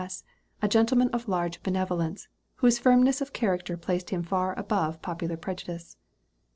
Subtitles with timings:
[0.03, 0.23] S.,
[0.63, 5.95] a gentleman of large benevolence, whose firmness of character placed him far above popular prejudice.